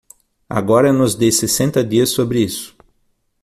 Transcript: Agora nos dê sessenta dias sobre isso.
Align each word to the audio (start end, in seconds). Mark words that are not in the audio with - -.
Agora 0.49 0.91
nos 0.91 1.13
dê 1.13 1.31
sessenta 1.31 1.83
dias 1.83 2.09
sobre 2.09 2.39
isso. 2.41 2.75